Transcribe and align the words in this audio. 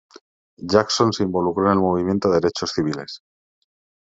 Jackson 0.65 1.13
se 1.13 1.21
involucró 1.21 1.67
en 1.67 1.73
el 1.73 1.77
movimiento 1.79 2.27
de 2.29 2.39
derechos 2.41 2.71
civiles. 2.71 3.21